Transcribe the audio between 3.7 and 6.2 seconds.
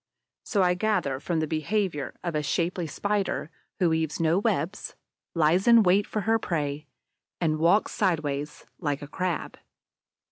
who weaves no webs, lies in wait